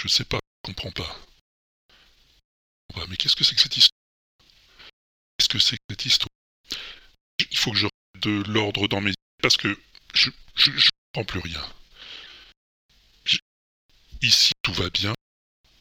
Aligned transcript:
Je 0.00 0.06
sais 0.06 0.24
pas, 0.24 0.38
je 0.64 0.72
comprends 0.72 0.92
pas. 0.92 1.18
Mais 3.08 3.16
qu'est-ce 3.16 3.34
que 3.34 3.42
c'est 3.42 3.56
que 3.56 3.60
cette 3.60 3.76
histoire? 3.76 3.98
Qu'est-ce 5.36 5.48
que 5.48 5.58
c'est 5.58 5.76
que 5.76 5.82
cette 5.90 6.06
histoire? 6.06 6.28
Il 7.50 7.56
faut 7.56 7.72
que 7.72 7.78
je 7.78 7.88
de 8.20 8.44
l'ordre 8.46 8.86
dans 8.86 9.00
mes 9.00 9.12
parce 9.42 9.56
que 9.56 9.76
je, 10.14 10.30
je, 10.54 10.70
je 10.70 10.88
comprends 11.12 11.24
plus 11.24 11.40
rien. 11.40 11.74
Ici, 14.22 14.52
tout 14.62 14.72
va 14.72 14.88
bien, 14.90 15.14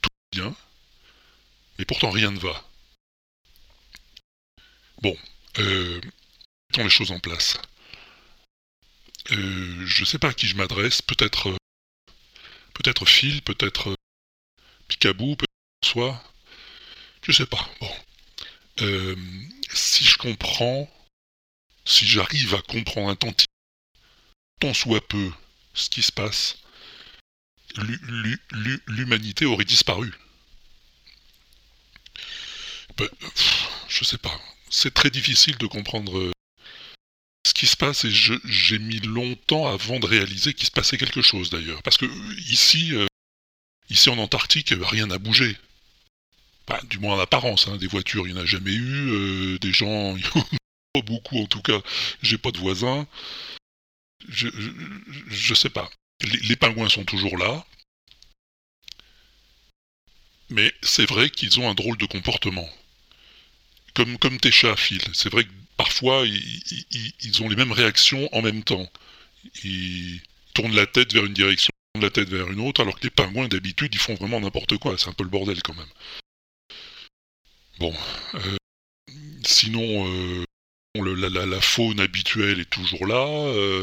tout 0.00 0.08
va 0.10 0.42
bien, 0.42 0.56
mais 1.78 1.84
pourtant 1.84 2.10
rien 2.10 2.30
ne 2.30 2.38
va. 2.38 2.66
Bon, 5.02 5.16
euh, 5.58 6.00
mettons 6.70 6.84
les 6.84 6.90
choses 6.90 7.12
en 7.12 7.20
place. 7.20 7.58
Euh, 9.32 9.86
je 9.86 10.04
sais 10.06 10.18
pas 10.18 10.28
à 10.30 10.34
qui 10.34 10.46
je 10.46 10.56
m'adresse, 10.56 11.02
peut-être 11.02 11.50
euh, 11.50 11.56
peut-être 12.74 13.04
Phil, 13.04 13.42
peut-être 13.42 13.94
Picaboo, 14.88 15.36
peut-être 15.36 15.46
Soi. 15.84 16.22
Je 17.22 17.32
sais 17.32 17.46
pas. 17.46 17.68
Bon. 17.80 17.92
Euh, 18.80 19.16
si 19.72 20.04
je 20.04 20.18
comprends, 20.18 20.90
si 21.84 22.06
j'arrive 22.06 22.54
à 22.54 22.62
comprendre 22.62 23.08
un 23.08 23.16
tant, 23.16 23.32
tant 24.60 24.74
soit 24.74 25.06
peu 25.06 25.32
ce 25.74 25.88
qui 25.90 26.02
se 26.02 26.12
passe, 26.12 26.58
l'humanité 28.86 29.44
aurait 29.44 29.64
disparu. 29.64 30.12
Je 33.88 34.04
sais 34.04 34.18
pas. 34.18 34.40
C'est 34.70 34.94
très 34.94 35.10
difficile 35.10 35.56
de 35.58 35.66
comprendre 35.66 36.18
euh, 36.18 36.32
ce 37.46 37.54
qui 37.54 37.66
se 37.66 37.76
passe 37.76 38.04
et 38.04 38.10
j'ai 38.10 38.78
mis 38.78 39.00
longtemps 39.00 39.66
avant 39.66 39.98
de 40.00 40.06
réaliser 40.06 40.54
qu'il 40.54 40.66
se 40.66 40.72
passait 40.72 40.98
quelque 40.98 41.22
chose 41.22 41.50
d'ailleurs. 41.50 41.82
Parce 41.82 41.96
que 41.96 42.06
euh, 42.06 42.34
ici, 42.48 42.92
ici 43.90 44.08
en 44.10 44.18
Antarctique, 44.18 44.74
rien 44.80 45.06
n'a 45.06 45.18
bougé. 45.18 45.56
du 46.84 46.98
moins 46.98 47.16
en 47.16 47.20
apparence, 47.20 47.68
hein. 47.68 47.76
des 47.76 47.86
voitures 47.86 48.26
il 48.26 48.34
n'y 48.34 48.38
en 48.38 48.42
a 48.42 48.46
jamais 48.46 48.72
eu, 48.74 49.58
des 49.60 49.72
gens, 49.72 50.16
pas 50.92 51.02
beaucoup 51.02 51.38
en 51.38 51.46
tout 51.46 51.62
cas, 51.62 51.80
j'ai 52.22 52.38
pas 52.38 52.50
de 52.50 52.58
voisins. 52.58 53.06
Je, 54.28 54.48
je, 55.28 55.54
sais 55.54 55.70
pas. 55.70 55.88
les, 56.22 56.56
pingouins 56.56 56.88
sont 56.88 57.04
toujours 57.04 57.36
là. 57.38 57.64
Mais 60.50 60.72
c'est 60.82 61.06
vrai 61.08 61.30
qu'ils 61.30 61.60
ont 61.60 61.68
un 61.68 61.74
drôle 61.74 61.98
de 61.98 62.06
comportement 62.06 62.68
comme 64.20 64.38
tes 64.38 64.52
chats, 64.52 64.76
Phil. 64.76 65.00
C'est 65.14 65.30
vrai 65.30 65.44
que 65.44 65.50
parfois, 65.76 66.24
ils, 66.26 67.42
ont 67.42 67.48
les 67.48 67.56
mêmes 67.56 67.72
réactions 67.72 68.28
en 68.34 68.42
même 68.42 68.62
temps. 68.62 68.90
Ils 69.64 70.20
tournent 70.54 70.74
la 70.74 70.86
tête 70.86 71.12
vers 71.12 71.24
une 71.24 71.34
direction, 71.34 71.72
tournent 71.96 72.02
la 72.02 72.10
tête 72.10 72.28
vers 72.28 72.50
une 72.50 72.60
autre, 72.60 72.82
alors 72.82 72.98
que 72.98 73.04
les 73.04 73.10
pingouins, 73.10 73.48
d'habitude, 73.48 73.94
ils 73.94 74.00
font 74.00 74.14
vraiment 74.14 74.40
n'importe 74.40 74.76
quoi. 74.78 74.96
C'est 74.98 75.08
un 75.08 75.12
peu 75.12 75.24
le 75.24 75.30
bordel 75.30 75.62
quand 75.62 75.74
même. 75.74 75.88
Bon. 77.78 77.94
Euh, 78.34 78.56
sinon, 79.44 80.06
euh, 80.08 80.44
la, 80.96 81.60
faune 81.60 82.00
habituelle 82.00 82.60
est 82.60 82.70
toujours 82.70 83.06
là. 83.06 83.26
Euh, 83.26 83.82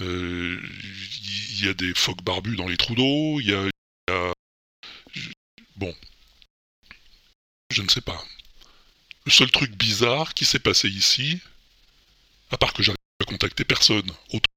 il 0.00 1.64
y 1.64 1.68
a 1.68 1.74
des 1.74 1.94
phoques 1.94 2.22
barbus 2.22 2.56
dans 2.56 2.68
les 2.68 2.76
trous 2.76 2.94
d'eau. 2.94 3.40
Il 3.40 3.46
y 3.46 3.54
a, 3.54 3.66
y 3.66 4.12
a... 4.12 4.32
Bon. 5.76 5.94
Je 7.70 7.82
ne 7.82 7.88
sais 7.88 8.00
pas. 8.00 8.22
Le 9.24 9.30
seul 9.30 9.50
truc 9.50 9.72
bizarre 9.72 10.34
qui 10.34 10.44
s'est 10.44 10.58
passé 10.58 10.88
ici, 10.88 11.40
à 12.50 12.58
part 12.58 12.72
que 12.72 12.82
j'arrive 12.82 12.98
à 13.22 13.24
contacter 13.24 13.64
personne 13.64 14.10
autre 14.32 14.50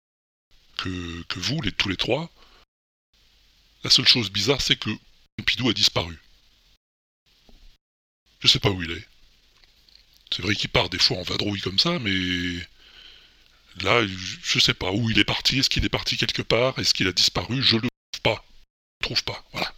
que, 0.77 1.23
que 1.23 1.39
vous, 1.39 1.61
les, 1.61 1.71
tous 1.71 1.89
les 1.89 1.95
trois, 1.95 2.29
la 3.83 3.89
seule 3.89 4.07
chose 4.07 4.31
bizarre, 4.31 4.61
c'est 4.61 4.77
que 4.77 4.89
Pompidou 5.37 5.69
a 5.69 5.73
disparu. 5.73 6.17
Je 8.39 8.47
sais 8.47 8.59
pas 8.59 8.69
où 8.69 8.83
il 8.83 8.91
est. 8.91 9.07
C'est 10.31 10.41
vrai 10.41 10.55
qu'il 10.55 10.69
part 10.69 10.89
des 10.89 10.99
fois 10.99 11.17
en 11.17 11.23
vadrouille 11.23 11.61
comme 11.61 11.79
ça, 11.79 11.99
mais 11.99 12.59
là, 13.81 14.05
je 14.43 14.59
sais 14.59 14.73
pas 14.73 14.91
où 14.91 15.09
il 15.09 15.19
est 15.19 15.23
parti. 15.23 15.59
Est-ce 15.59 15.69
qu'il 15.69 15.85
est 15.85 15.89
parti 15.89 16.17
quelque 16.17 16.41
part? 16.41 16.77
Est-ce 16.79 16.93
qu'il 16.93 17.07
a 17.07 17.13
disparu? 17.13 17.61
Je 17.61 17.77
le 17.77 17.87
trouve 18.11 18.21
pas. 18.21 18.45
Je 19.01 19.07
le 19.09 19.15
trouve 19.15 19.23
pas. 19.23 19.43
Voilà. 19.53 19.73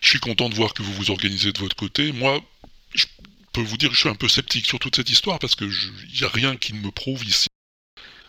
Je 0.00 0.08
suis 0.08 0.20
content 0.20 0.48
de 0.48 0.54
voir 0.54 0.74
que 0.74 0.82
vous 0.82 0.92
vous 0.92 1.10
organisez 1.10 1.52
de 1.52 1.58
votre 1.58 1.76
côté. 1.76 2.12
Moi, 2.12 2.40
je 2.94 3.06
peux 3.52 3.62
vous 3.62 3.76
dire 3.76 3.88
que 3.88 3.94
je 3.94 4.00
suis 4.00 4.08
un 4.08 4.14
peu 4.14 4.28
sceptique 4.28 4.66
sur 4.66 4.78
toute 4.78 4.96
cette 4.96 5.10
histoire 5.10 5.38
parce 5.38 5.56
qu'il 5.56 5.68
n'y 5.68 6.24
a 6.24 6.28
rien 6.28 6.56
qui 6.56 6.72
ne 6.72 6.80
me 6.80 6.90
prouve 6.90 7.24
ici. 7.26 7.48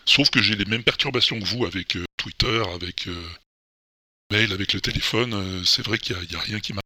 Sauf 0.05 0.29
que 0.31 0.41
j'ai 0.41 0.55
les 0.55 0.65
mêmes 0.65 0.83
perturbations 0.83 1.39
que 1.39 1.45
vous 1.45 1.65
avec 1.65 1.95
euh, 1.95 2.05
Twitter, 2.19 2.63
avec 2.73 3.07
euh, 3.07 3.29
mail, 4.31 4.51
avec 4.51 4.73
le 4.73 4.81
téléphone. 4.81 5.33
Euh, 5.33 5.63
c'est 5.63 5.81
vrai 5.83 5.97
qu'il 5.97 6.15
n'y 6.15 6.35
a, 6.35 6.39
rien 6.39 6.59
qui 6.59 6.73
m'a. 6.73 6.81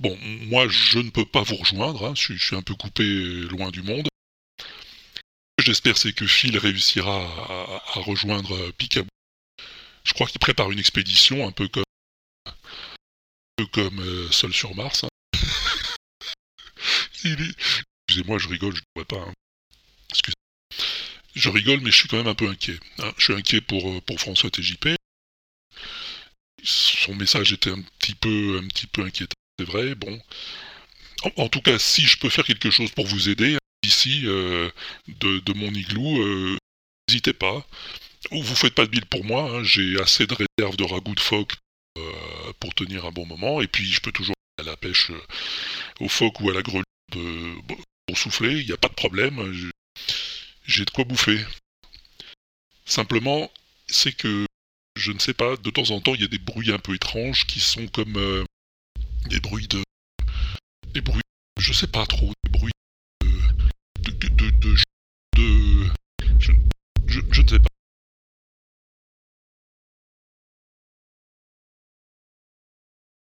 Bon, 0.00 0.16
moi, 0.48 0.66
je 0.68 0.98
ne 0.98 1.10
peux 1.10 1.26
pas 1.26 1.42
vous 1.42 1.56
rejoindre. 1.56 2.06
Hein. 2.06 2.14
je, 2.16 2.32
suis 2.34 2.56
un 2.56 2.62
peu 2.62 2.74
coupé 2.74 3.04
loin 3.04 3.70
du 3.70 3.82
monde. 3.82 4.08
J'espère 5.58 5.98
c'est 5.98 6.12
que 6.12 6.26
Phil 6.26 6.56
réussira 6.58 7.22
à, 7.94 8.00
rejoindre 8.00 8.70
Picaboo. 8.72 9.08
Je 10.04 10.12
crois 10.14 10.26
qu'il 10.26 10.40
prépare 10.40 10.70
une 10.72 10.78
expédition 10.78 11.46
un 11.46 11.52
peu 11.52 11.68
comme 11.68 11.84
comme 13.72 14.00
euh, 14.00 14.30
Seul 14.32 14.52
sur 14.52 14.74
Mars. 14.74 15.04
Hein. 15.04 15.08
Excusez-moi, 17.24 18.38
je 18.38 18.48
rigole, 18.48 18.74
je 18.74 18.80
ne 18.80 18.86
vois 18.96 19.04
pas. 19.04 19.20
Hein. 19.24 19.32
Excusez 20.10 20.34
Je 21.34 21.48
rigole, 21.48 21.80
mais 21.80 21.90
je 21.90 21.96
suis 21.96 22.08
quand 22.08 22.18
même 22.18 22.26
un 22.28 22.34
peu 22.34 22.48
inquiet. 22.48 22.78
Hein. 22.98 23.12
Je 23.16 23.24
suis 23.24 23.34
inquiet 23.34 23.60
pour, 23.60 23.88
euh, 23.90 24.00
pour 24.00 24.20
François 24.20 24.50
TJP. 24.50 24.90
Son 26.62 27.14
message 27.14 27.52
était 27.52 27.70
un 27.70 27.82
petit 27.98 28.14
peu, 28.14 28.60
un 28.62 28.68
petit 28.68 28.86
peu 28.86 29.02
inquiétant, 29.02 29.34
c'est 29.58 29.64
vrai. 29.64 29.94
Bon. 29.94 30.20
En, 31.36 31.48
tout 31.48 31.60
cas, 31.60 31.78
si 31.78 32.02
je 32.02 32.18
peux 32.18 32.28
faire 32.28 32.44
quelque 32.44 32.70
chose 32.70 32.90
pour 32.90 33.06
vous 33.06 33.28
aider, 33.28 33.56
ici, 33.84 34.22
euh, 34.24 34.70
de, 35.08 35.52
mon 35.54 35.72
igloo, 35.72 36.56
n'hésitez 37.08 37.32
pas. 37.32 37.66
Vous 38.30 38.54
faites 38.54 38.74
pas 38.74 38.86
de 38.86 38.90
bile 38.90 39.06
pour 39.06 39.24
moi, 39.24 39.62
j'ai 39.64 40.00
assez 40.00 40.26
de 40.26 40.34
réserves 40.34 40.76
de 40.76 40.84
ragoût 40.84 41.14
de 41.14 41.20
phoque 41.20 41.54
pour 42.60 42.74
tenir 42.74 43.04
un 43.04 43.12
bon 43.12 43.26
moment. 43.26 43.60
Et 43.60 43.66
puis 43.66 43.84
je 43.84 44.00
peux 44.00 44.12
toujours 44.12 44.34
aller 44.58 44.68
à 44.68 44.72
la 44.72 44.76
pêche 44.76 45.10
euh, 45.10 45.20
au 46.00 46.08
phoque 46.08 46.40
ou 46.40 46.50
à 46.50 46.54
la 46.54 46.62
grelue 46.62 46.84
pour 48.06 48.18
souffler, 48.18 48.60
il 48.60 48.66
n'y 48.66 48.72
a 48.72 48.76
pas 48.76 48.88
de 48.88 48.94
problème. 48.94 49.52
J'ai 50.64 50.84
de 50.84 50.90
quoi 50.90 51.04
bouffer. 51.04 51.44
Simplement, 52.84 53.50
c'est 53.88 54.12
que 54.12 54.46
je 54.96 55.12
ne 55.12 55.18
sais 55.18 55.34
pas, 55.34 55.56
de 55.56 55.70
temps 55.70 55.90
en 55.90 56.00
temps, 56.00 56.14
il 56.14 56.20
y 56.20 56.24
a 56.24 56.28
des 56.28 56.38
bruits 56.38 56.72
un 56.72 56.78
peu 56.78 56.94
étranges 56.94 57.46
qui 57.46 57.60
sont 57.60 57.86
comme 57.88 58.16
euh, 58.16 58.44
des 59.26 59.40
bruits 59.40 59.68
de. 59.68 59.82
Des 60.88 61.00
bruits, 61.00 61.22
je 61.58 61.72
sais 61.72 61.86
pas 61.86 62.06
trop, 62.06 62.32
des 62.44 62.50
bruits 62.50 62.72